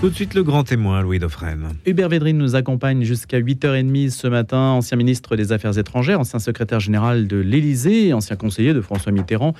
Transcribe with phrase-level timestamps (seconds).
[0.00, 1.74] Tout de suite le grand témoin, Louis Dauphren.
[1.84, 6.80] Hubert Védrine nous accompagne jusqu'à 8h30 ce matin, ancien ministre des Affaires étrangères, ancien secrétaire
[6.80, 9.52] général de l'Élysée, ancien conseiller de François Mitterrand.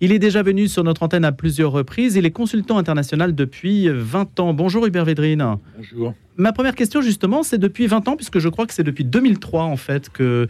[0.00, 2.16] Il est déjà venu sur notre antenne à plusieurs reprises.
[2.16, 4.54] Il est consultant international depuis 20 ans.
[4.54, 5.58] Bonjour Hubert Védrine.
[5.76, 6.14] Bonjour.
[6.38, 9.64] Ma première question justement, c'est depuis 20 ans, puisque je crois que c'est depuis 2003
[9.64, 10.46] en fait que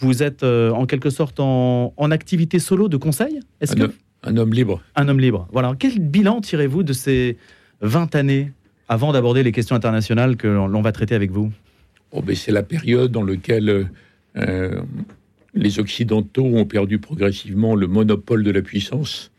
[0.00, 3.40] vous êtes euh, en quelque sorte en, activité solo de conseil.
[3.60, 3.92] Est-ce que...
[4.22, 4.80] un homme libre.
[4.96, 5.46] Un homme libre.
[5.52, 5.74] Voilà.
[5.78, 7.36] Quel bilan tirez-vous de ces
[7.82, 8.52] 20 années
[8.88, 11.52] avant d'aborder les questions internationales que l'on va traiter avec vous
[12.12, 13.90] oh ben C'est la période dans laquelle
[14.36, 14.80] euh,
[15.54, 19.30] les Occidentaux ont perdu progressivement le monopole de la puissance.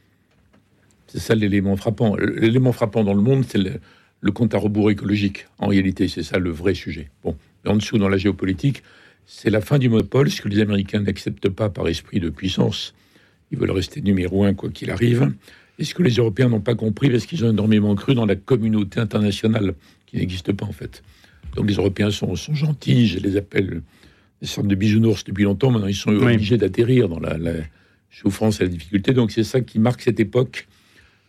[1.08, 2.16] C'est ça l'élément frappant.
[2.16, 5.48] L'élément frappant dans le monde, c'est le, compte à rebours écologique.
[5.58, 7.10] En réalité, c'est ça le vrai sujet.
[7.24, 7.36] Bon,
[7.66, 8.84] en dessous, dans la géopolitique,
[9.26, 12.94] c'est la fin du monopole, ce que les Américains n'acceptent pas par esprit de puissance.
[13.52, 15.32] Ils veulent rester numéro un, quoi qu'il arrive
[15.80, 18.36] et ce que les Européens n'ont pas compris parce qu'ils ont énormément cru dans la
[18.36, 19.74] communauté internationale
[20.06, 21.02] qui n'existe pas en fait?
[21.56, 23.82] Donc les Européens sont, sont, gentils, je les appelle
[24.42, 27.54] des sortes de bisounours depuis longtemps, maintenant ils sont obligés d'atterrir dans la,
[28.12, 29.14] souffrance et la difficulté.
[29.14, 30.68] Donc c'est ça qui marque cette époque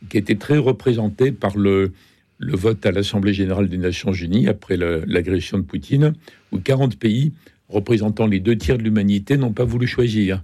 [0.09, 1.93] qui a été très représentée par le,
[2.39, 6.15] le vote à l'Assemblée générale des Nations unies après l'agression de Poutine,
[6.53, 7.33] où 40 pays
[7.69, 10.43] représentant les deux tiers de l'humanité n'ont pas voulu choisir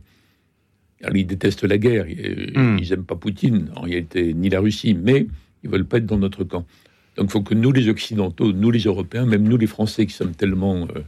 [1.15, 2.79] ils détestent la guerre, hmm.
[2.81, 5.27] ils n'aiment pas Poutine, en réalité, ni la Russie, mais
[5.63, 6.67] ils veulent pas être dans notre camp.
[7.17, 10.15] Donc il faut que nous, les Occidentaux, nous, les Européens, même nous, les Français, qui
[10.15, 11.01] sommes tellement euh,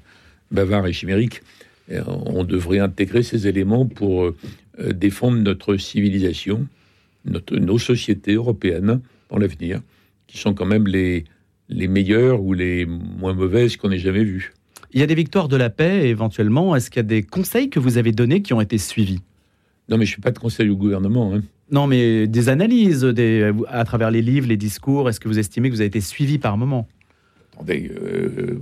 [0.50, 1.42] bavards et chimériques,
[1.90, 4.34] euh, on devrait intégrer ces éléments pour euh,
[4.92, 6.66] défendre notre civilisation,
[7.24, 9.80] notre, nos sociétés européennes dans l'avenir,
[10.26, 11.24] qui sont quand même les,
[11.68, 14.52] les meilleures ou les moins mauvaises qu'on ait jamais vues.
[14.92, 16.74] Il y a des victoires de la paix, éventuellement.
[16.74, 19.20] Est-ce qu'il y a des conseils que vous avez donnés qui ont été suivis?
[19.88, 21.34] Non, mais je ne suis pas de conseil au gouvernement.
[21.34, 21.42] Hein.
[21.70, 25.68] Non, mais des analyses des, à travers les livres, les discours, est-ce que vous estimez
[25.68, 26.88] que vous avez été suivi par moment?
[27.54, 28.58] Attendez, euh,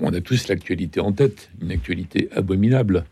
[0.00, 3.04] on a tous l'actualité en tête, une actualité abominable.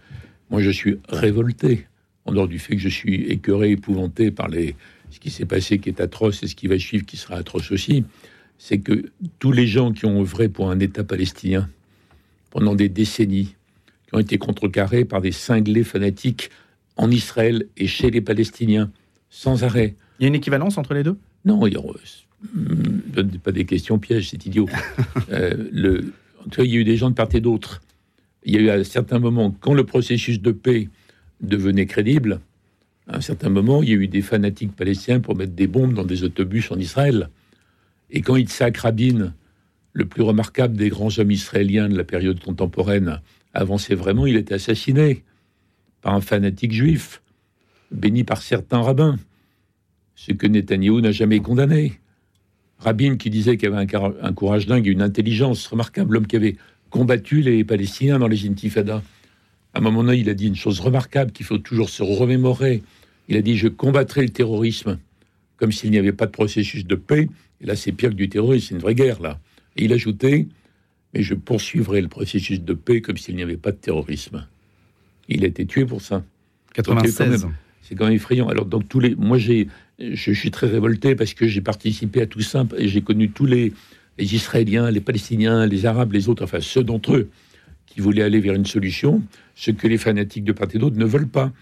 [0.50, 1.86] Moi, je suis révolté,
[2.24, 4.76] en dehors du fait que je suis écœuré, épouvanté par les,
[5.10, 7.70] ce qui s'est passé qui est atroce et ce qui va suivre qui sera atroce
[7.72, 8.04] aussi.
[8.58, 11.68] C'est que tous les gens qui ont œuvré pour un État palestinien
[12.50, 13.56] pendant des décennies,
[14.06, 16.50] qui ont été contrecarrés par des cinglés fanatiques
[16.96, 18.90] en Israël et chez les Palestiniens,
[19.30, 19.96] sans arrêt.
[20.18, 21.16] Il y a une équivalence entre les deux?
[21.44, 21.76] Non, il
[22.54, 24.68] ne donne pas des questions pièges, c'est idiot.
[25.30, 26.12] euh, le,
[26.58, 27.82] il y a eu des gens de part et d'autre.
[28.44, 30.88] Il y a eu à certains moments, quand le processus de paix
[31.40, 32.40] devenait crédible,
[33.08, 35.94] à un certain moment, il y a eu des fanatiques palestiniens pour mettre des bombes
[35.94, 37.28] dans des autobus en Israël.
[38.10, 39.34] Et quand Yitzhak Rabin,
[39.92, 43.20] le plus remarquable des grands hommes israéliens de la période contemporaine,
[43.54, 45.24] avançait vraiment, il était assassiné
[46.02, 47.22] par un fanatique juif,
[47.90, 49.18] béni par certains rabbins,
[50.14, 51.98] ce que Netanyahou n'a jamais condamné.
[52.78, 56.56] Rabin qui disait qu'il avait un, courage dingue et une intelligence remarquable, l'homme qui avait
[56.90, 59.02] combattu les Palestiniens dans les intifadas.
[59.72, 62.82] À un moment donné, il a dit une chose remarquable qu'il faut toujours se remémorer.
[63.28, 64.98] Il a dit Je combattrai le terrorisme
[65.56, 67.28] comme s'il n'y avait pas de processus de paix.
[67.60, 69.38] Et là, c'est pire que du terrorisme, c'est une vraie guerre, là.
[69.76, 70.48] Et il ajoutait
[71.14, 74.46] Mais je poursuivrai le processus de paix comme s'il n'y avait pas de terrorisme.
[75.28, 76.24] Il a été tué pour ça.
[76.74, 77.46] 96.
[77.82, 78.48] C'est quand même effrayant.
[78.48, 79.68] Alors, donc, tous les, moi, j'ai,
[79.98, 83.46] je suis très révolté parce que j'ai participé à tout ça et j'ai connu tous
[83.46, 83.72] les,
[84.18, 87.30] les, Israéliens, les Palestiniens, les Arabes, les autres, enfin ceux d'entre eux
[87.86, 89.22] qui voulaient aller vers une solution,
[89.54, 91.52] ce que les fanatiques de part et d'autre ne veulent pas.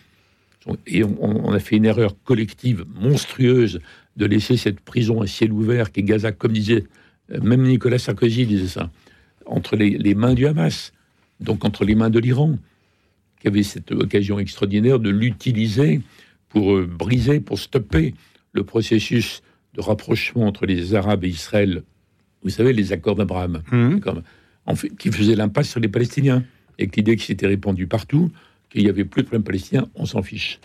[0.86, 3.80] Et on, a fait une erreur collective monstrueuse
[4.16, 6.84] de laisser cette prison à ciel ouvert qui est Gaza, comme disait
[7.32, 8.90] euh, même Nicolas Sarkozy disait ça,
[9.46, 10.92] entre les, les mains du Hamas,
[11.40, 12.58] donc entre les mains de l'Iran
[13.40, 16.00] qui avait cette occasion extraordinaire de l'utiliser
[16.48, 18.14] pour euh, briser, pour stopper
[18.52, 19.42] le processus
[19.74, 21.82] de rapprochement entre les Arabes et Israël.
[22.42, 23.98] Vous savez, les accords d'Abraham, mmh.
[24.66, 26.44] en fait, qui faisaient l'impasse sur les Palestiniens.
[26.78, 28.30] Et que l'idée qui s'était répandue partout,
[28.70, 30.60] qu'il n'y avait plus de problème palestinien, on s'en fiche.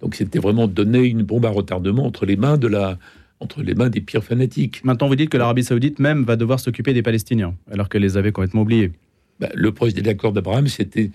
[0.00, 2.98] Donc c'était vraiment donner une bombe à retardement entre les mains de la,
[3.38, 4.84] entre les mains des pires fanatiques.
[4.84, 8.16] Maintenant, vous dites que l'Arabie Saoudite même va devoir s'occuper des Palestiniens, alors qu'elle les
[8.16, 8.90] avait complètement oubliés.
[9.38, 11.10] Bah, le projet de l'accord d'Abraham, c'était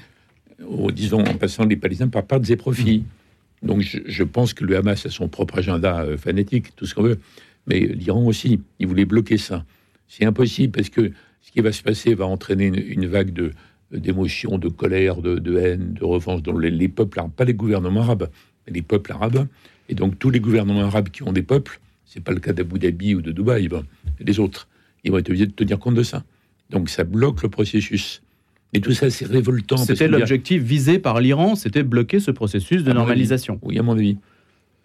[0.92, 3.04] disons, en passant les Palestiniens par part des profits.
[3.64, 7.04] Donc je, pense que le Hamas a son propre agenda euh, fanatique, tout ce qu'on
[7.04, 7.20] veut,
[7.68, 9.66] mais l'Iran aussi, il voulait bloquer ça.
[10.08, 11.12] C'est impossible parce que
[11.42, 13.52] ce qui va se passer va entraîner une, vague de
[13.92, 18.30] d'émotions, de colère, de, haine, de revanche dans les, peuples pas les gouvernements arabes,
[18.66, 19.48] mais les peuples arabes.
[19.90, 22.78] Et donc tous les gouvernements arabes qui ont des peuples, c'est pas le cas d'Abu
[22.78, 23.68] Dhabi ou de Dubaï,
[24.20, 24.68] les autres,
[25.04, 26.24] ils vont être obligés de tenir compte de ça.
[26.70, 28.22] Donc ça bloque le processus.
[28.74, 29.78] Et tout ça, c'est révoltant.
[29.78, 33.60] C'était l'objectif visé par l'Iran, c'était bloquer ce processus de normalisation.
[33.64, 34.18] Oui, à mon avis.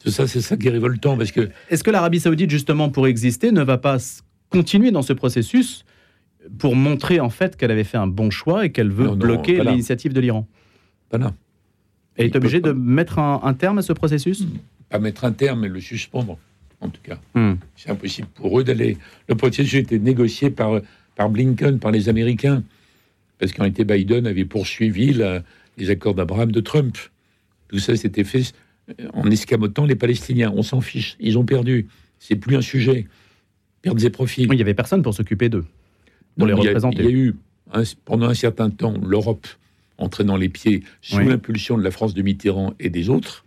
[0.02, 1.48] Tout ça, c'est ça qui est révoltant parce que.
[1.70, 3.96] Est-ce que l'Arabie Saoudite, justement, pour exister, ne va pas
[4.50, 5.84] continuer dans ce processus
[6.58, 9.62] pour montrer en fait qu'elle avait fait un bon choix et qu'elle veut Non, bloquer
[9.62, 10.46] l'initiative de l'Iran?
[11.10, 11.32] Voilà.
[12.16, 14.46] Elle Il est obligée de pas- mettre un, un terme à ce processus?
[14.90, 16.38] Pas mettre un terme, mais le suspendre,
[16.80, 17.18] en tout cas.
[17.34, 17.54] Hmm.
[17.76, 18.98] C'est impossible pour eux d'aller.
[19.28, 20.80] Le processus était négocié par,
[21.16, 22.62] par Blinken, par les Américains,
[23.38, 25.42] parce qu'en réalité, Biden avait poursuivi la-
[25.76, 26.96] les accords d'Abraham de Trump.
[27.68, 28.52] Tout ça s'était fait
[29.00, 30.52] euh, en escamotant les Palestiniens.
[30.54, 31.16] On s'en fiche.
[31.20, 31.88] Ils ont perdu.
[32.18, 33.06] C'est plus un sujet.
[33.82, 34.42] Perdre ses profits.
[34.44, 35.64] Il n'y avait personne pour s'occuper d'eux,
[36.38, 36.98] pour les Donc, il y a- représenter.
[37.00, 37.34] Il y a eu,
[37.72, 39.46] hein, pendant un certain temps, l'Europe
[39.98, 41.26] entraînant les pieds sous Oui.
[41.28, 43.44] l'impulsion de la France de Mitterrand et des autres.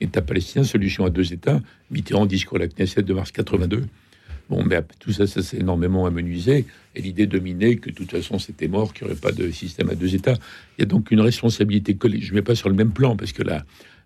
[0.00, 1.60] État palestinien, solution à deux États.
[1.90, 3.84] Mitterrand, discours à la Knesset de mars 82.
[4.48, 6.66] Bon, mais tout ça, ça s'est énormément amenuisé.
[6.94, 9.90] Et l'idée dominait que de toute façon, c'était mort, qu'il n'y aurait pas de système
[9.90, 10.34] à deux États.
[10.78, 12.20] Il y a donc une responsabilité collée.
[12.20, 13.64] Je ne mets pas sur le même plan, parce que la-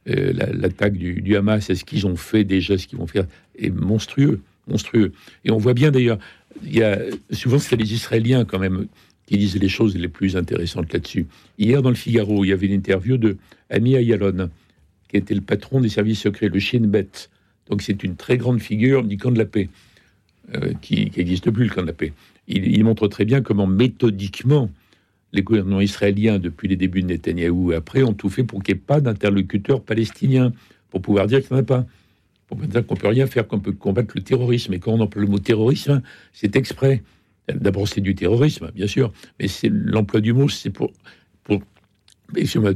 [0.08, 3.06] euh, la- l'attaque du, du Hamas et ce qu'ils ont fait déjà, ce qu'ils vont
[3.06, 3.26] faire,
[3.58, 4.40] est monstrueux.
[4.66, 5.12] monstrueux.
[5.44, 6.18] Et on voit bien d'ailleurs,
[6.64, 6.98] il y a,
[7.32, 8.86] souvent c'est les Israéliens quand même
[9.26, 11.26] qui disent les choses les plus intéressantes là-dessus.
[11.58, 13.36] Hier, dans le Figaro, il y avait une interview de
[13.68, 14.48] Ami Ayalon,
[15.08, 17.08] qui était le patron des services secrets, le Shin Bet.
[17.68, 19.68] Donc c'est une très grande figure du camp de la paix,
[20.54, 22.12] euh, qui n'existe plus, le paix.
[22.48, 24.70] Il, il montre très bien comment méthodiquement
[25.32, 28.74] les gouvernements israéliens, depuis les débuts de Netanyahou et après, ont tout fait pour qu'il
[28.74, 30.52] n'y ait pas d'interlocuteur palestinien,
[30.90, 31.86] pour pouvoir dire qu'il n'y en a pas.
[32.48, 34.74] Pour dire qu'on peut rien faire, qu'on peut combattre le terrorisme.
[34.74, 36.02] Et quand on emploie le mot terrorisme,
[36.32, 37.02] c'est exprès.
[37.46, 40.92] D'abord, c'est du terrorisme, bien sûr, mais c'est l'emploi du mot, c'est pour,
[41.44, 41.62] pour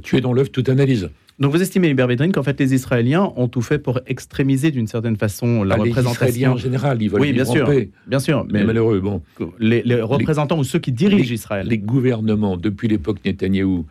[0.02, 1.10] tuer dans l'œuf toute analyse.
[1.40, 4.86] Donc vous estimez, Hubert Védrine, qu'en fait les Israéliens ont tout fait pour extrémiser d'une
[4.86, 7.68] certaine façon la Pas les Israéliens représentation en général, ils veulent Oui, bien sûr.
[8.06, 9.20] Bien sûr, Mais malheureux, bon.
[9.58, 11.66] les, les représentants ou ceux qui dirigent Israël.
[11.68, 13.84] Les gouvernements, depuis l'époque Netanyahou,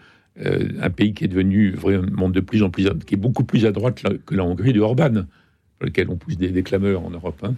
[0.45, 3.65] euh, un pays qui est devenu vraiment de plus en plus, qui est beaucoup plus
[3.65, 5.11] à droite que la Hongrie de Orban,
[5.79, 7.39] pour lequel on pousse des, des clameurs en Europe.
[7.43, 7.55] hein.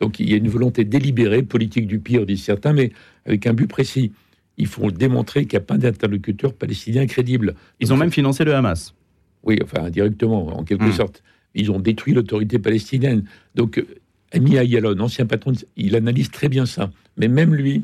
[0.00, 2.90] Donc il y a une volonté délibérée, politique du pire, disent certains, mais
[3.26, 4.12] avec un but précis.
[4.56, 7.54] Il faut démontrer qu'il n'y a pas d'interlocuteur palestinien crédible.
[7.78, 8.94] Ils ont même financé le Hamas.
[9.44, 10.92] Oui, enfin indirectement, en quelque Hmm.
[10.92, 11.22] sorte.
[11.54, 13.24] Ils ont détruit l'autorité palestinienne.
[13.54, 13.86] Donc, euh,
[14.32, 16.92] Ami Ayalon, ancien patron, il analyse très bien ça.
[17.16, 17.82] Mais même lui,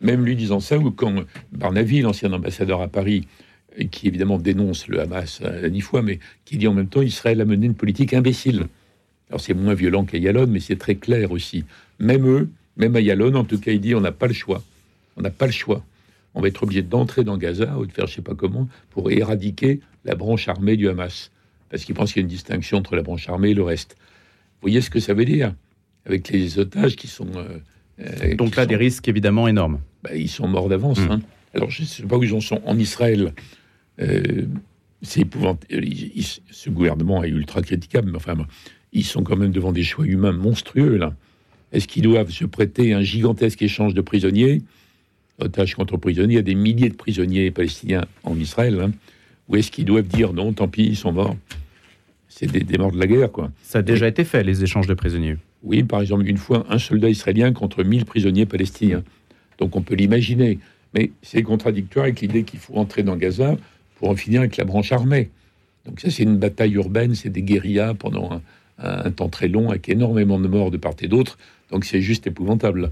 [0.00, 1.14] même lui disant ça, ou quand
[1.52, 3.26] Barnavi, l'ancien ambassadeur à Paris,
[3.78, 7.40] euh, qui évidemment dénonce le Hamas à fois, mais qui dit en même temps Israël
[7.40, 8.66] a mené une politique imbécile.
[9.28, 11.64] Alors c'est moins violent qu'Ayalon, mais c'est très clair aussi.
[11.98, 14.62] Même eux, même Ayalon, en tout cas, il dit on n'a pas le choix.
[15.18, 15.84] On n'a pas le choix.
[16.34, 19.10] On va être obligé d'entrer dans Gaza ou de faire je sais pas comment pour
[19.10, 21.30] éradiquer la branche armée du Hamas.
[21.68, 23.96] Parce qu'ils pensent qu'il y a une distinction entre la branche armée et le reste.
[23.98, 25.52] Vous voyez ce que ça veut dire
[26.06, 27.26] Avec les otages qui sont.
[27.36, 27.58] euh,
[28.00, 29.80] euh, Donc qui là, sont- des risques évidemment énormes.
[30.02, 31.00] bah, ils sont morts d'avance.
[31.00, 31.10] Mm.
[31.10, 31.20] hein.
[31.54, 32.60] Alors, je ne sais pas où ils en sont.
[32.64, 33.32] En Israël,
[34.00, 34.44] euh,
[35.02, 35.84] c'est épouvantable.
[36.50, 38.36] Ce gouvernement est ultra critiquable, mais enfin,
[38.92, 41.14] ils sont quand même devant des choix humains monstrueux, là.
[41.72, 44.62] Est-ce qu'ils doivent se prêter à un gigantesque échange de prisonniers?
[45.38, 48.78] Otages contre prisonniers, il y a des milliers de prisonniers palestiniens en Israël.
[48.80, 48.92] hein.
[49.48, 51.36] Ou est-ce qu'ils doivent dire non, tant pis, ils sont morts?
[52.28, 53.50] C'est des, des morts de la guerre, quoi.
[53.62, 55.36] Ça a déjà été fait, les échanges de prisonniers.
[55.62, 59.02] Oui, par exemple, une fois, un soldat israélien contre 1000 prisonniers palestiniens.
[59.58, 60.58] Donc on peut l'imaginer.
[60.94, 63.56] Mais c'est contradictoire avec l'idée qu'il faut entrer dans Gaza
[63.98, 65.30] pour en finir avec la branche armée.
[65.86, 68.40] Donc ça, c'est une bataille urbaine, c'est des guérillas pendant un,
[69.06, 71.38] un temps très long, avec énormément de morts de part et d'autre.
[71.70, 72.90] Donc c'est juste épouvantable.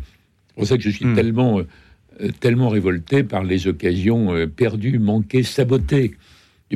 [0.48, 1.14] C'est pour ça que je suis Hmm.
[1.14, 6.14] tellement, euh, tellement révolté par les occasions euh, perdues, manquées, sabotées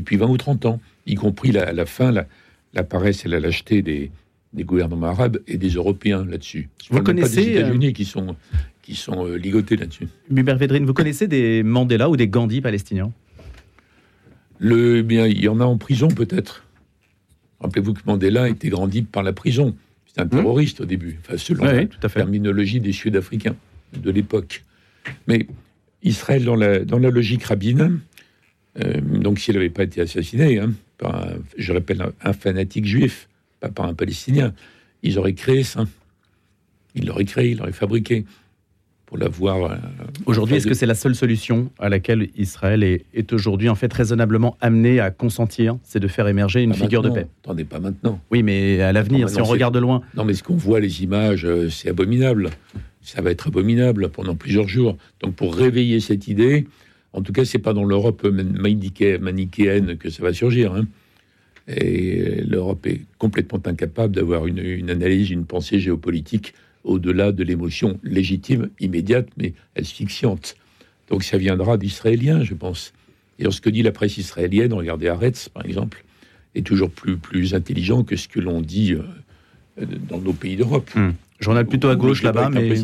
[0.01, 2.27] depuis 20 ou 30 ans, y compris la- à la fin, la,
[2.75, 4.11] la paresse et la lâcheté des,
[4.53, 6.69] des gouvernements arabes et des Européens là-dessus.
[6.91, 8.37] Vous même pas connaissez, des États-Unis qui sont,
[8.83, 10.09] qui sont euh, ligotés là-dessus.
[10.35, 13.13] Hubert Védrine, vous connaissez des Mandela ou des Gandhi palestiniens?
[14.59, 16.65] Le, eh bien, il y en a en prison peut-être.
[17.61, 19.77] Rappelez-vous que Mandela était grandi par la prison.
[20.07, 22.21] C'était un terroriste au début, enfin selon Oui, la oui, tout à fait.
[22.21, 23.55] terminologie des Sud-Africains
[23.97, 24.65] de l'époque.
[25.27, 25.47] Mais
[26.03, 28.01] Israël, dans la, dans la logique rabbine,
[28.81, 32.87] euh, donc s'il n'avait pas été assassiné hein, par, un, je rappelle, un, un fanatique
[32.87, 33.29] juif,
[33.61, 34.53] pas par un Palestinien,
[35.03, 35.85] ils auraient créé ça.
[36.95, 38.25] Ils l'auraient créé, ils l'auraient fabriqué
[39.07, 39.71] pour l'avoir.
[39.73, 39.77] euh,
[40.27, 43.93] Aujourd'hui, est-ce que c'est la seule solution à laquelle Israël est, est aujourd'hui en fait
[43.93, 45.79] raisonnablement amené à consentir?
[45.83, 47.27] C'est de faire émerger une Pas figure de paix.
[47.43, 48.21] Attendez, pas maintenant.
[48.31, 50.03] Oui, mais à l'avenir, si on regarde de loin.
[50.15, 52.51] Non, mais ce qu'on voit, les images, euh, c'est abominable.
[53.01, 54.99] Ça va être abominable pendant plusieurs jours.
[55.23, 56.67] Donc, pour réveiller cette idée,
[57.13, 58.59] en tout cas, c'est pas dans l'Europe man-
[59.21, 60.75] manichéenne que ça va surgir.
[60.75, 60.87] hein.
[61.67, 68.71] Et l'Europe est complètement incapable d'avoir une, analyse, une pensée géopolitique au-delà de l'émotion légitime,
[68.81, 70.57] immédiate, mais asphyxiante.
[71.11, 72.93] Donc, ça viendra d'Israéliens, je pense.
[73.39, 76.05] Et ce que dit la presse israélienne, regardez Haaretz, par exemple,
[76.55, 80.91] est toujours plus, plus intelligent que ce que l'on dit euh, dans nos pays d'Europe.
[80.95, 81.11] Hmm.
[81.41, 82.75] Journal plutôt à gauche là-bas, mais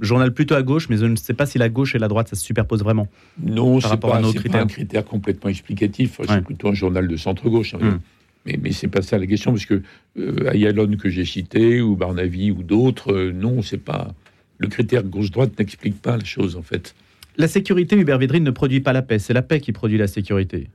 [0.00, 2.28] journal plutôt à gauche, mais je ne sais pas si la gauche et la droite
[2.28, 3.08] ça se superpose vraiment.
[3.42, 6.20] Non, c'est pas, à nos c'est pas un critère complètement explicatif.
[6.28, 7.74] C'est plutôt un journal de centre-gauche.
[7.74, 7.78] hein.
[7.80, 8.00] Mm.
[8.46, 9.82] Mais, mais c'est pas ça la question, parce que
[10.18, 14.14] euh, Ayalon que j'ai cité, ou Barnavi, ou d'autres, euh, non, c'est pas.
[14.58, 16.94] Le critère gauche-droite n'explique pas la chose, en fait.
[17.36, 20.06] La sécurité, Hubert Védrine ne produit pas la paix, c'est la paix qui produit la
[20.06, 20.68] sécurité.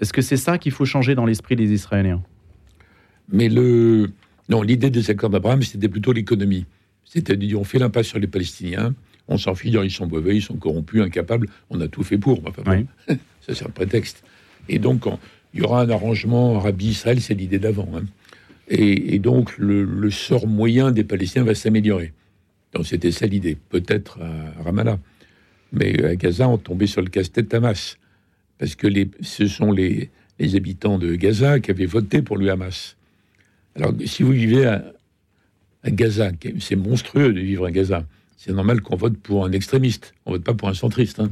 [0.00, 2.22] Est-ce que c'est ça qu'il faut changer dans l'esprit des Israéliens?
[3.32, 4.10] Mais le.
[4.48, 6.66] Non, l'idée des accords d'Abraham, c'était plutôt l'économie.
[7.04, 8.94] C'est-à-dire, on fait l'impasse sur les Palestiniens,
[9.28, 12.40] on s'en fiche, ils sont mauvais, ils sont corrompus, incapables, on a tout fait pour.
[12.46, 12.70] Enfin, bon,
[13.08, 13.16] Oui.
[13.40, 14.22] ça, c'est un prétexte.
[14.68, 15.04] Et donc,
[15.54, 17.88] il y aura un arrangement Arabie-Israël, c'est l'idée d'avant.
[17.96, 18.04] hein.
[18.68, 22.12] Et, et donc, le, le sort moyen des Palestiniens va s'améliorer.
[22.72, 23.56] Donc, c'était ça l'idée.
[23.68, 24.98] Peut-être à Ramallah.
[25.72, 27.96] Mais à Gaza, on tombait sur le casse-tête Hamas.
[28.58, 30.10] Parce que les, ce sont les,
[30.40, 32.95] les habitants de Gaza qui avaient voté pour le Hamas.
[33.76, 34.84] Alors, si vous vivez à,
[35.82, 36.30] à Gaza,
[36.60, 38.04] c'est monstrueux de vivre à Gaza.
[38.36, 40.14] C'est normal qu'on vote pour un extrémiste.
[40.24, 41.30] On vote pas pour un centriste hein,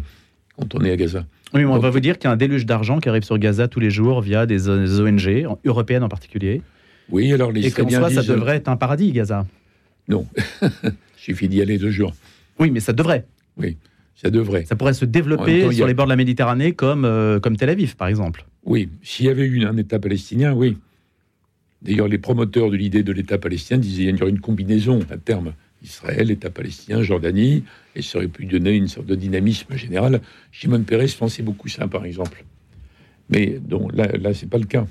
[0.59, 1.27] quand on est à Gaza.
[1.53, 3.23] Oui, mais on Donc- va vous dire qu'il y a un déluge d'argent qui arrive
[3.23, 6.63] sur Gaza tous les jours via des ONG, en- européennes en particulier.
[7.11, 9.47] Oui, alors les Et qu'en soi, ça disent, euh, devrait être un paradis, Gaza.
[10.09, 10.27] Non,
[11.17, 12.15] suffit d'y aller deux jours.
[12.59, 13.25] Oui, mais ça devrait.
[14.17, 14.65] Ça devrait.
[14.65, 17.41] Ça pourrait se développer temps, il sur a- les bords de la Méditerranée comme, euh,
[17.41, 18.45] comme Tel Aviv, par exemple.
[18.65, 20.79] Oui, s'il y avait eu un État palestinien, oui.
[21.85, 25.17] D'ailleurs, les promoteurs de l'idée de l'État palestinien disaient qu'il y aurait une combinaison à
[25.19, 25.53] terme.
[25.83, 27.65] Israël, État palestinien, Jordanie,
[27.95, 30.23] et ça aurait pu donner une sorte de dynamisme général.
[30.51, 32.45] Shimon Peres pensait beaucoup ça, par exemple.
[33.29, 34.87] Mais donc, là, là c'est pas le cas.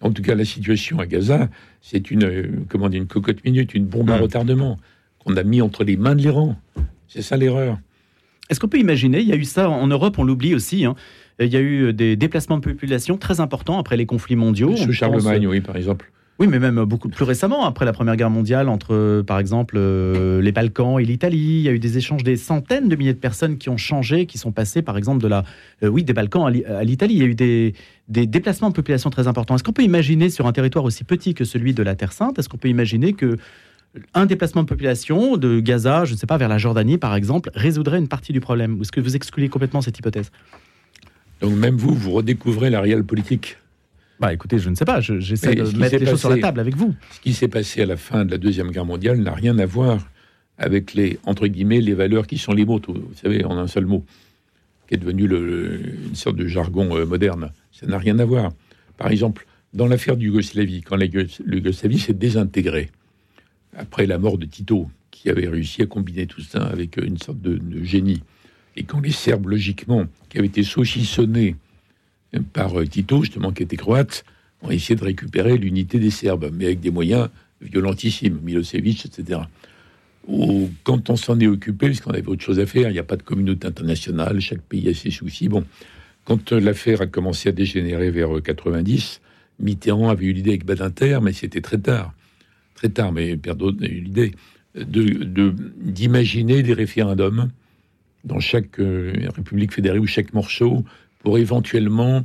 [0.00, 1.48] En tout cas, la situation à Gaza,
[1.82, 4.78] c'est une, euh, comment dire, une cocotte minute, une bombe à retardement
[5.18, 6.56] qu'on a mis entre les mains de l'Iran.
[7.08, 7.78] C'est ça l'erreur.
[8.48, 10.94] Est-ce qu'on peut imaginer, il y a eu ça en Europe, on l'oublie aussi, hein,
[11.40, 14.70] il y a eu des déplacements de population très importants après les conflits mondiaux.
[14.70, 16.12] On Sous pense- Charlemagne, oui, par exemple.
[16.38, 19.74] Oui, mais même beaucoup plus récemment, après la Première Guerre mondiale, entre, euh, par exemple,
[19.76, 23.12] euh, les Balkans et l'Italie, il y a eu des échanges des centaines de milliers
[23.12, 25.42] de personnes qui ont changé, qui sont passées, par exemple, de la,
[25.82, 27.14] euh, oui, des Balkans à l'I- à l'Italie.
[27.14, 27.74] Il y a eu des,
[28.06, 29.56] des déplacements de population très importants.
[29.56, 32.38] Est-ce qu'on peut imaginer, sur un territoire aussi petit que celui de la Terre Sainte,
[32.38, 33.36] est-ce qu'on peut imaginer que
[34.14, 37.50] un déplacement de population de Gaza, je ne sais pas, vers la Jordanie, par exemple,
[37.54, 38.78] résoudrait une partie du problème?
[38.78, 40.30] Ou est-ce que vous excluez complètement cette hypothèse?
[41.40, 43.56] Donc même vous, vous redécouvrez la réelle politique.
[44.20, 46.60] Bah écoutez, je ne sais pas, je- j'essaie de mettre les choses sur la table
[46.60, 46.94] avec vous.
[47.12, 49.66] Ce qui s'est passé à la fin de la Deuxième Guerre mondiale n'a rien à
[49.66, 50.08] voir
[50.58, 53.86] avec les, entre guillemets, les valeurs qui sont les vôtres, vous savez, en un seul
[53.86, 54.04] mot,
[54.88, 57.52] qui est devenu le- une sorte de jargon euh, moderne.
[57.70, 58.50] Ça n'a rien à voir.
[58.96, 62.90] Par exemple, dans l'affaire du Yougoslavie, quand la Yougoslavie s'est désintégrée,
[63.76, 67.18] après la mort de Tito, qui avait réussi à combiner tout ça avec euh, une
[67.18, 68.22] sorte de, de génie,
[68.76, 71.54] et quand les Serbes, logiquement, qui avaient été saucissonnés
[72.52, 74.24] par euh, Tito, justement, qui était croate,
[74.62, 77.28] ont essayé de récupérer l'unité des Serbes, mais avec des moyens
[77.60, 79.40] violentissimes, Milosevic, etc.
[80.84, 83.04] Quand on s'en est occupé, parce qu'on avait autre chose à faire, il n'y a
[83.04, 85.48] pas de communauté internationale, chaque pays a ses soucis.
[85.48, 85.64] Bon,
[86.24, 89.22] quand euh, l'affaire a commencé à dégénérer vers euh, 90,
[89.60, 92.12] Mitterrand avait eu l'idée avec Badinter, mais c'était très tard.
[92.74, 94.32] Très tard, mais Perrault a eu l'idée
[94.74, 97.48] d'imaginer des référendums
[98.24, 100.84] dans chaque euh, république fédérée ou chaque morceau
[101.20, 102.24] pour éventuellement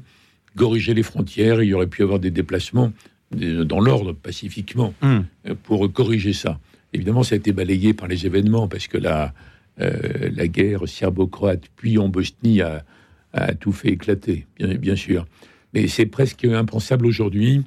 [0.55, 1.61] corriger les frontières.
[1.63, 2.91] Il y aurait pu y avoir des déplacements
[3.31, 5.25] dans l'ordre, pacifiquement, Hum.
[5.47, 6.59] euh, pour corriger ça.
[6.93, 9.33] Évidemment, ça a été balayé par les événements, parce que la,
[9.81, 12.85] euh, la guerre serbo-croate, puis en Bosnie, a,
[13.33, 15.25] a tout fait éclater, bien, bien sûr.
[15.73, 17.63] Mais c'est presque impensable aujourd'hui.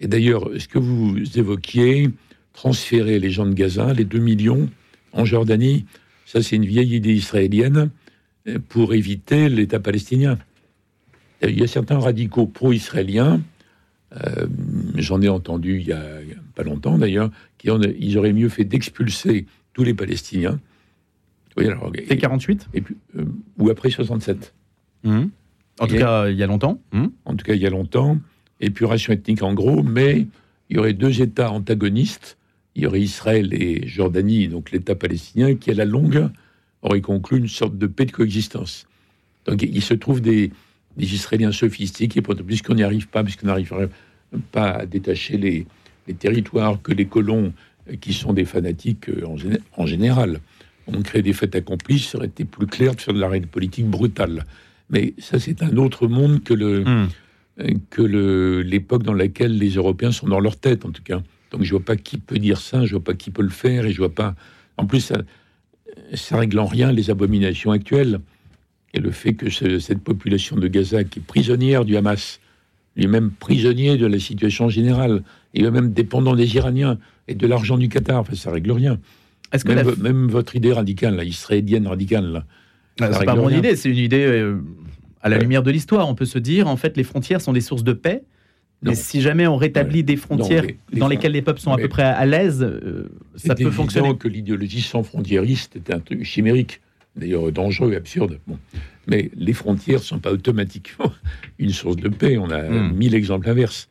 [0.00, 2.10] Et d'ailleurs, ce que vous évoquiez,
[2.52, 4.68] transférer les gens de Gaza, les 2 millions,
[5.12, 5.86] en Jordanie,
[6.26, 7.88] ça c'est une vieille idée israélienne
[8.46, 10.38] euh, pour éviter l'État palestinien.
[11.42, 13.40] Il y a certains radicaux pro-israéliens,
[14.14, 14.46] euh,
[14.96, 16.02] j'en ai entendu il y a
[16.54, 20.58] pas longtemps d'ailleurs, qui ont, ils auraient mieux fait d'expulser tous les Palestiniens.
[21.56, 23.24] Oui, alors, C'est 48 et puis, euh,
[23.58, 24.52] ou après 67.
[25.04, 25.30] Hum.
[25.78, 26.80] En tout Et- cas, il y a longtemps.
[27.24, 28.18] En tout cas il y a longtemps,
[28.60, 30.26] épuration ethnique en gros, mais
[30.68, 32.36] il y aurait deux États antagonistes.
[32.76, 36.28] Il y aurait Israël et Jordanie, donc l'État palestinien, qui à la longue
[36.82, 38.86] aurait conclu une sorte de paix de coexistence.
[39.46, 40.52] Donc il se trouve des,
[41.00, 43.88] des Israéliens sophistiqués, puisqu'on n'y arrive pas, puisqu'on n'arriverait
[44.52, 45.66] pas à détacher les,
[46.06, 47.52] les territoires, que les colons,
[47.90, 50.40] euh, qui sont des fanatiques euh, en, géné- en général,
[50.86, 53.46] ont créé des faits accomplis, ça aurait été plus clair de faire de la réelle
[53.46, 54.44] politique brutale.
[54.90, 57.08] Mais ça, c'est un autre monde que le, Hum.
[57.90, 58.02] que
[58.62, 61.20] l'époque dans laquelle les Européens sont dans leur tête, en tout cas.
[61.50, 63.84] Donc je vois pas qui peut dire ça, je vois pas qui peut le faire,
[63.86, 64.34] et je vois pas.
[64.78, 65.18] En plus, ça,
[66.14, 68.20] ça règle en rien les abominations actuelles
[68.94, 72.40] et le fait que ce- cette population de Gaza qui est prisonnière du Hamas
[72.96, 75.22] lui-même prisonnier de la situation générale,
[75.54, 78.20] il est même dépendant des Iraniens et de l'argent du Qatar.
[78.20, 78.98] Enfin, ça règle rien.
[79.52, 82.44] Est-ce que même, même, votre idée radicale, la israélienne radicale, là,
[83.00, 84.58] ah, c'est pas mon idée, c'est une idée euh,
[85.22, 86.08] à la lumière de l'histoire.
[86.08, 88.22] On peut se dire, en fait, les frontières sont des sources de paix.
[88.82, 92.02] Mais si jamais on rétablit des frontières dans lesquelles les peuples sont à peu près
[92.02, 94.16] à l'aise, euh, ça peut fonctionner.
[94.16, 96.80] que l'idéologie sans frontiériste est un truc chimérique,
[97.16, 98.38] d'ailleurs dangereux, absurde.
[98.46, 98.58] Bon.
[99.06, 101.12] Mais les frontières ne sont pas automatiquement
[101.58, 102.38] une source de paix.
[102.38, 102.92] On a hmm.
[102.94, 103.88] mille exemples inverses.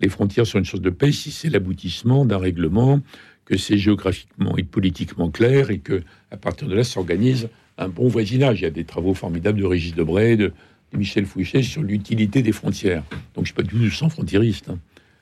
[0.00, 3.00] Les frontières sont une source de paix si c'est l'aboutissement d'un règlement,
[3.44, 8.08] que c'est géographiquement et politiquement clair et que à partir de là s'organise un bon
[8.08, 8.60] voisinage.
[8.60, 10.52] Il y a des travaux formidables de Régis Debray, de,
[10.92, 13.02] Michel Fouché sur l'utilité des frontières.
[13.10, 14.70] Donc je ne suis pas du tout sans frontieriste.
[14.70, 14.78] Hein.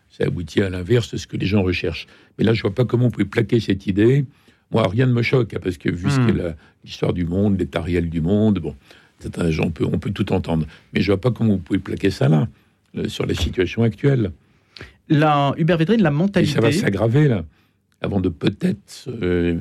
[0.09, 2.07] Ça aboutit à l'inverse de ce que les gens recherchent.
[2.39, 4.25] Mais là, je vois pas comment on peut plaquer cette idée.
[4.75, 6.55] Moi, rien ne me choque, parce que vu ce qu'est hmm.
[6.85, 8.75] l'histoire du monde, l'état réel du monde, bon,
[9.25, 10.67] on peut, on peut tout entendre.
[10.93, 12.49] Mais je vois pas comment vous pouvez plaquer ça là,
[13.07, 14.33] sur la situation actuelle.
[15.09, 16.51] La, Hubert Védrine, la mentalité...
[16.51, 17.45] Et ça va s'aggraver, là
[18.05, 19.09] avant de peut-être.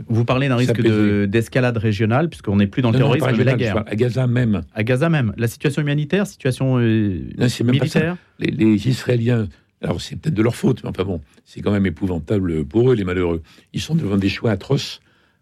[0.08, 3.84] Vous parlez d'un risque d'escalade régionale, puisqu'on n'est plus dans le terrorisme, mais la guerre.
[3.88, 4.62] À Gaza même.
[4.74, 5.34] À Gaza même.
[5.38, 7.22] La situation humanitaire, situation euh,
[7.63, 9.48] militaire les, les, Israéliens,
[9.84, 12.96] alors c'est peut-être de leur faute, mais enfin bon, c'est quand même épouvantable pour eux,
[12.96, 13.44] les malheureux.
[13.74, 15.02] Ils sont devant des choix atroces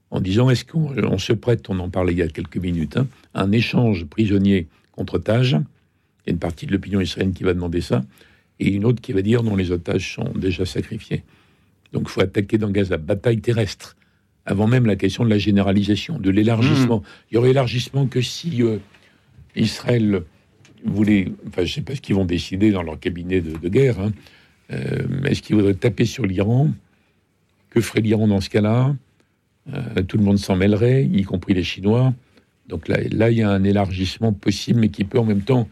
[0.10, 3.08] en disant est-ce qu'on se prête, on en parlait il y a quelques minutes, hein,
[3.34, 5.54] un échange prisonnier contre otage.
[5.54, 8.04] Il y a une partie de l'opinion israélienne qui va demander ça,
[8.60, 11.24] et une autre qui va dire non, les otages sont déjà sacrifiés.
[11.94, 13.96] Donc il faut attaquer dans Gaza, bataille terrestre,
[14.46, 17.00] avant même la question de la généralisation, de l'élargissement.
[17.00, 17.04] Hmm.
[17.32, 18.78] Il y aurait élargissement que si euh,
[19.56, 20.24] Israël
[20.86, 24.00] voulait, enfin je ne sais pas ce qu'ils vont décider dans leur cabinet de, guerre,
[24.00, 24.12] hein,
[24.72, 26.70] euh, est-ce qu'ils voudraient taper sur l'Iran?
[27.70, 28.96] Que ferait l'Iran dans ce cas-là?
[29.74, 32.14] Euh, Tout le monde s'en mêlerait, y compris les Chinois.
[32.68, 35.68] Donc là, là, il y a un élargissement possible, mais qui peut en même temps,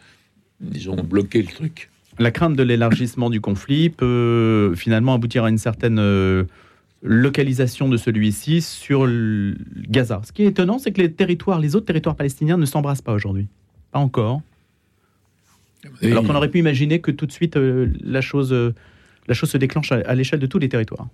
[0.62, 1.89] disons, bloquer le truc
[2.20, 6.44] la crainte de l'élargissement du conflit peut finalement aboutir à une certaine euh,
[7.01, 9.08] localisation de celui-ci sur
[9.89, 10.22] Gaza.
[10.25, 13.13] Ce qui est étonnant, c'est que les territoires, les autres territoires palestiniens ne s'embrassent pas
[13.13, 13.48] aujourd'hui.
[13.92, 14.42] Pas encore.
[16.01, 18.74] Alors qu'on aurait pu imaginer que tout de suite euh, la, chose, euh,
[19.27, 21.07] la chose se déclenche à, l'échelle de tous les territoires.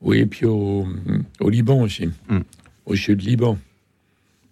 [0.00, 0.86] Oui, et puis au,
[1.40, 2.40] Liban aussi, hmm.
[2.86, 3.58] au sud du Liban.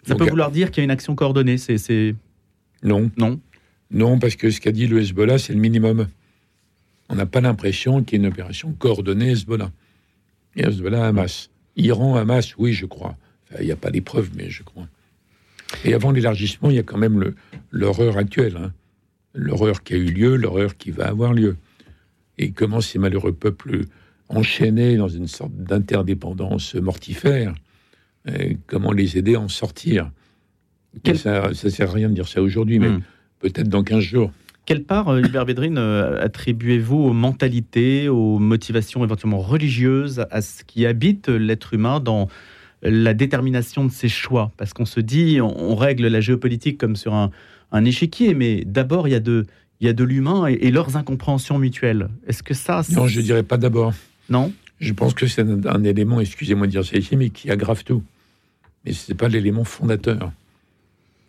[0.03, 1.57] Ça peut vouloir dire qu'il y a une action coordonnée.
[1.57, 2.15] C'est
[2.83, 3.11] non.
[3.17, 3.41] Non.
[3.91, 6.09] Non, parce que ce qu'a dit le Hezbollah, c'est le minimum.
[7.09, 9.71] On n'a pas l'impression qu'il y ait une opération coordonnée Hezbollah.
[10.57, 11.51] Et Hezbollah, Hamas.
[11.77, 13.17] Iran, Hamas, oui, je crois.
[13.59, 14.89] Il n'y a pas d'épreuve, mais je crois.
[15.85, 17.35] Et avant l'élargissement, il y a quand même
[17.71, 18.57] l'horreur actuelle.
[18.57, 18.73] Hein.
[19.35, 21.57] L'horreur qui a eu lieu, l'horreur qui va avoir lieu.
[22.39, 23.83] Et comment ces malheureux peuples
[24.29, 27.55] enchaînés dans une sorte d'interdépendance mortifère,
[28.67, 30.11] comment les aider à en sortir?
[31.15, 33.03] Ça ne sert à rien de dire ça aujourd'hui, mais hmm
[33.45, 34.31] peut-être dans 15 jours.
[34.65, 40.65] Quelle part, euh, Hubert Védrine, euh, attribuez-vous aux mentalités, aux motivations éventuellement religieuses, à ce
[40.65, 42.29] qui habite l'être humain dans
[42.83, 44.51] la détermination de ses choix?
[44.57, 47.31] Parce qu'on se dit, on, règle la géopolitique comme sur un,
[47.85, 49.47] échiquier, mais d'abord, il y a de,
[49.81, 52.09] il y a de l'humain et, leurs incompréhensions mutuelles.
[52.27, 52.83] Est-ce que ça...
[52.91, 53.93] Non, je ne dirais pas d'abord.
[54.29, 54.53] Non?
[54.81, 57.85] Je pense que c'est un, un, élément, excusez-moi de dire ça ici, mais qui aggrave
[57.85, 58.03] tout.
[58.85, 60.33] Mais ce n'est pas l'élément fondateur.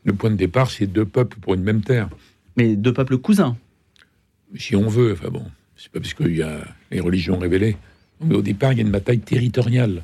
[0.03, 2.10] Le point de départ, c'est deux peuples pour une même terre.
[2.58, 3.58] Mais deux peuples cousins
[4.55, 5.43] Si on veut, enfin bon,
[5.75, 7.77] c'est pas parce qu'il y a les religions révélées.
[8.21, 10.03] Mais au départ, il y a une bataille territoriale.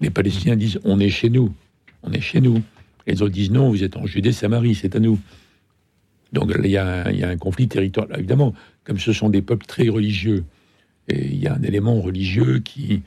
[0.00, 1.54] Les Palestiniens disent on est chez nous,
[2.02, 2.62] on est chez nous.
[3.06, 5.18] Les autres disent non, vous êtes en Judée, Samarie, c'est à nous.
[6.32, 8.18] Donc il y, a, un conflit territorial.
[8.18, 8.52] Évidemment,
[8.84, 10.44] comme ce sont des peuples très religieux,
[11.08, 13.02] et il y a un élément religieux qui,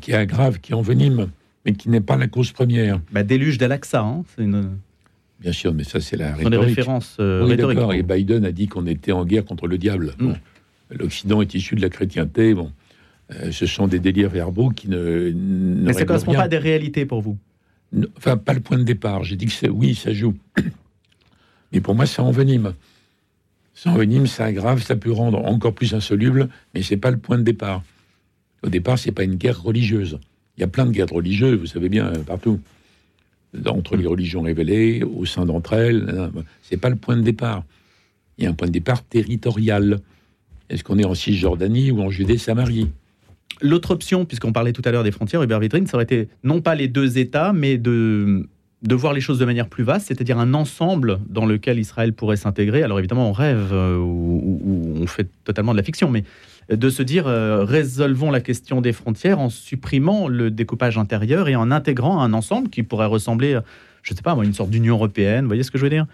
[0.00, 1.28] qui aggrave, qui envenime
[1.64, 3.00] mais qui n'est pas la cause première.
[3.12, 4.70] Bah, déluge d'Al-Aqsa, hein, c'est une...
[5.40, 6.50] Bien sûr, mais ça c'est la rhétorique.
[6.50, 10.14] Des références euh, Et Biden a dit qu'on était en guerre contre le diable.
[10.18, 10.32] Mm.
[10.90, 12.54] L'Occident est issu de la chrétienté.
[12.54, 12.70] Bon,
[13.32, 15.32] euh, ce sont des délires verbaux qui ne.
[15.34, 17.36] mais ça ne correspond pas à des réalités pour vous.
[18.16, 19.24] Enfin, pas le point de départ.
[19.24, 20.34] J'ai dit que oui, ça joue.
[21.72, 22.74] mais pour moi, ça envenime.
[23.74, 27.38] Ça envenime, ça aggrave, ça peut rendre encore plus insoluble, mais c'est pas le point
[27.38, 27.82] de départ.
[28.62, 30.18] Au départ, c'est pas une guerre religieuse.
[30.56, 32.60] Il y a plein de guerres religieuses, vous savez bien, partout.
[33.66, 36.30] Entre les religions révélées, au sein d'entre elles,
[36.62, 37.64] c'est pas le point de départ.
[38.38, 40.00] Il y a un point de départ territorial.
[40.68, 42.90] Est-ce qu'on est en Cisjordanie ou en Judée-Samarie?
[43.60, 46.60] L'autre option, puisqu'on parlait tout à l'heure des frontières, Hubert Vitrine, ça aurait été non
[46.60, 48.48] pas les deux États, mais de,
[48.82, 52.36] de voir les choses de manière plus vaste, c'est-à-dire un ensemble dans lequel Israël pourrait
[52.36, 52.82] s'intégrer.
[52.82, 54.60] Alors évidemment, on rêve euh, ou,
[55.00, 56.24] on fait totalement de la fiction, mais
[56.70, 61.56] de se dire euh, résolvons la question des frontières en supprimant le découpage intérieur et
[61.56, 63.58] en intégrant un ensemble qui pourrait ressembler,
[64.02, 65.42] je ne sais pas, à une sorte d'Union européenne.
[65.42, 66.06] Vous voyez ce que je veux dire?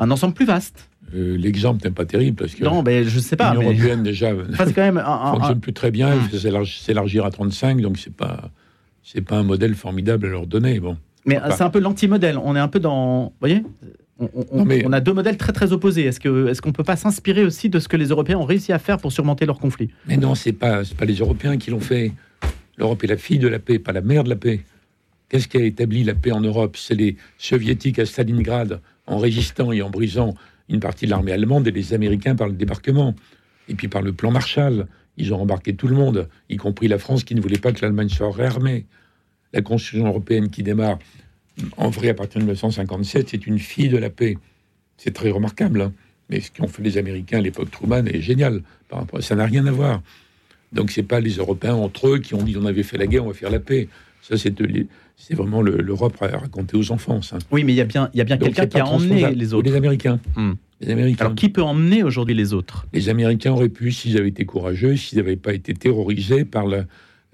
[0.00, 0.88] Un ensemble plus vaste.
[1.14, 3.52] Euh, l'exemple n'est pas terrible parce que non, mais je sais pas.
[3.54, 6.12] L'Union européenne déjà c'est quand même un, fonctionne plus très bien.
[6.12, 8.50] Faut s'élargir à 35, donc c'est pas
[9.02, 10.80] c'est pas un modèle formidable à leur donner.
[10.80, 10.96] Bon.
[11.26, 12.38] Mais c'est un peu l'anti-modèle.
[12.38, 13.62] On est un peu dans, vous voyez,
[14.18, 16.04] on, on, mais- on a deux modèles très très opposés.
[16.04, 18.72] Est-ce que est-ce qu'on peut pas s'inspirer aussi de ce que les Européens ont réussi
[18.72, 21.70] à faire pour surmonter leurs conflits Mais non, c'est pas c'est pas les Européens qui
[21.70, 22.12] l'ont fait.
[22.78, 24.60] L'Europe est la fille de la paix, pas la mère de la paix.
[25.28, 26.76] Qu'est-ce qui a établi la paix en Europe?
[26.76, 30.34] C'est les soviétiques à Stalingrad en résistant et en brisant
[30.68, 33.14] une partie de l'armée allemande et les Américains par le débarquement
[33.68, 34.86] et puis par le plan Marshall.
[35.16, 37.82] Ils ont embarqué tout le monde, y compris la France qui ne voulait pas que
[37.82, 38.86] l'Allemagne soit réarmée.
[39.52, 40.98] La Constitution européenne qui démarre
[41.76, 44.38] en vrai à partir de 1957, c'est une fille de la paix.
[44.96, 45.82] C'est très remarquable.
[45.82, 45.92] hein.
[46.30, 48.62] Mais ce qu'ont fait les Américains à l'époque Truman est génial.
[49.20, 50.00] Ça n'a rien à voir.
[50.72, 53.24] Donc c'est pas les Européens entre eux qui ont dit on avait fait la guerre,
[53.24, 53.88] on va faire la paix.
[54.22, 54.54] Ça c'est
[55.22, 57.20] c'est vraiment le- l'Europe à raconter aux enfants.
[57.22, 57.38] Ça.
[57.50, 59.52] Oui, mais il y a bien il y a bien quelqu'un qui a emmené les
[59.54, 59.68] autres.
[59.68, 60.18] Les Américains.
[60.34, 60.52] Hmm.
[60.80, 61.26] Les Américains.
[61.26, 62.86] Alors qui peut emmener aujourd'hui les autres?
[62.94, 66.86] Les Américains auraient pu, s'ils avaient été courageux, s'ils n'avaient pas été terrorisés par la,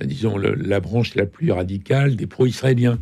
[0.05, 2.99] disons, le- la branche la plus radicale des pro-israéliens.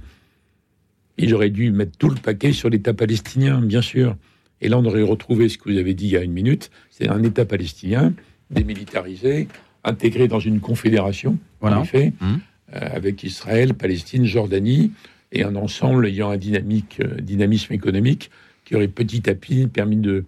[1.16, 4.16] Ils auraient dû mettre tout le paquet sur l'État palestinien, bien sûr.
[4.60, 6.70] Et là, on aurait retrouvé ce que vous avez dit il y a une minute,
[6.90, 8.12] c'est un État palestinien
[8.50, 9.48] démilitarisé,
[9.84, 11.80] intégré dans une confédération, Voilà.
[11.80, 12.40] en effet, Mhm.
[12.74, 14.92] Euh, avec Israël, Palestine, Jordanie,
[15.30, 18.30] et un ensemble ayant un euh, dynamisme économique
[18.64, 20.24] qui aurait petit à petit permis de,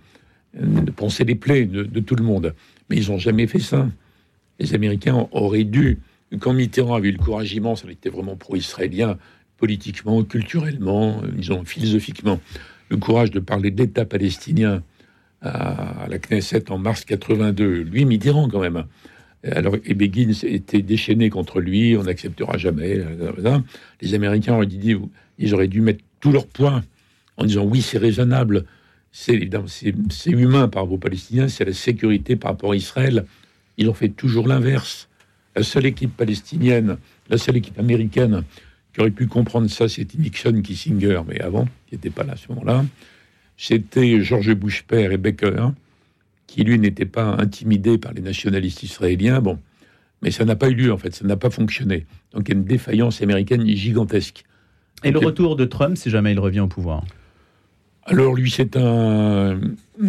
[0.54, 2.54] de penser les plaies de, tout le monde.
[2.88, 3.88] Mais ils n'ont jamais fait ça.
[4.60, 5.98] Les Américains auraient dû,
[6.38, 9.18] quand Mitterrand avait eu le courage immense, on était vraiment pro-israélien,
[9.56, 12.40] politiquement, culturellement, euh, disons philosophiquement,
[12.90, 14.82] le courage de parler d'État palestinien
[15.42, 18.84] à la Knesset en mars 82, lui Mitterrand quand même.
[19.44, 22.98] Alors, et Begin était déchaîné contre lui, on n'acceptera jamais.
[22.98, 23.58] euh, euh,
[24.00, 24.96] Les Américains auraient dit,
[25.38, 26.82] ils auraient dû mettre tout leur poids
[27.36, 28.64] en disant oui, c'est raisonnable,
[29.12, 29.38] c'est
[30.26, 33.24] humain par rapport aux Palestiniens, c'est la sécurité par rapport à Israël.
[33.76, 35.08] Ils ont fait toujours l'inverse.
[35.54, 36.96] La seule équipe palestinienne,
[37.30, 38.42] la seule équipe américaine
[38.92, 42.36] qui aurait pu comprendre ça, c'était Nixon, Kissinger, mais avant, qui n'était pas là à
[42.36, 42.84] ce moment-là.
[43.56, 45.68] C'était George Bush père et Baker,
[46.46, 49.40] qui lui n'était pas intimidé par les nationalistes israéliens.
[49.40, 49.58] Bon,
[50.22, 52.06] mais ça n'a pas eu lieu en fait, ça n'a pas fonctionné.
[52.32, 54.44] Donc il y a une défaillance américaine gigantesque.
[55.04, 57.04] Et le retour de Trump si jamais il revient au pouvoir?
[58.04, 59.58] Alors lui, c'est un.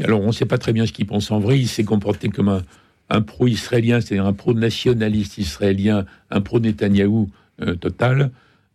[0.04, 1.60] Alors on ne sait pas très bien ce qu'il pense en vrai.
[1.60, 2.62] Il s'est comporté comme un,
[3.10, 7.30] un pro-israélien, c'est-à-dire un pro-nationaliste israélien, un pro-Netanyahou
[7.62, 8.32] euh, total.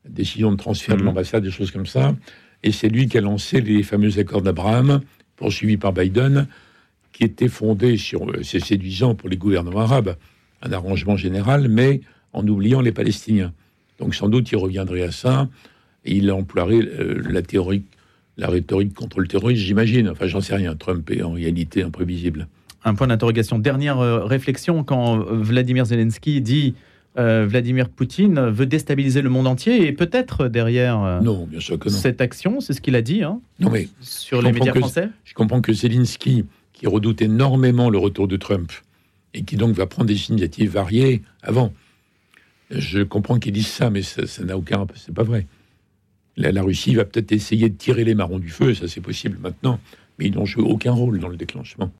[0.08, 1.06] Décision de transfert de Mhm.
[1.06, 2.16] l'ambassade, des choses comme ça.
[2.64, 5.00] Et c'est lui qui a lancé les fameux accords d'Abraham,
[5.36, 6.48] poursuivis par Biden,
[7.12, 8.28] qui étaient fondés sur.
[8.30, 10.16] euh, C'est séduisant pour les gouvernements arabes,
[10.62, 12.00] un arrangement général, mais
[12.32, 13.52] en oubliant les Palestiniens.
[13.98, 15.48] Donc sans doute il reviendrait à ça
[16.04, 17.82] et il emploierait euh, la théorie
[18.38, 20.08] la rhétorique contre le terrorisme, j'imagine.
[20.08, 20.74] Enfin, j'en sais rien.
[20.74, 22.48] Trump est en réalité imprévisible.
[22.82, 23.58] Un point d'interrogation.
[23.58, 26.74] Dernière euh, réflexion quand Vladimir Zelensky dit
[27.18, 31.78] euh, Vladimir Poutine veut déstabiliser le monde entier et peut-être derrière euh, Non, bien sûr
[31.78, 31.94] que non.
[31.94, 35.10] cette action, c'est ce qu'il a dit hein, Non, mais sur les médias français.
[35.24, 36.46] je comprends que Zelensky,
[36.82, 38.72] qui redoute énormément le retour de Trump,
[39.34, 41.72] et qui donc va prendre des initiatives variées avant,
[42.70, 44.84] je comprends qu'il dise ça, mais ça n'a aucun...
[44.96, 45.46] C'est pas vrai.
[46.36, 49.38] La, la Russie va peut-être essayer de tirer les marrons du feu, ça c'est possible
[49.40, 49.78] maintenant,
[50.18, 51.88] mais ils n'ont joué aucun rôle dans le déclenchement.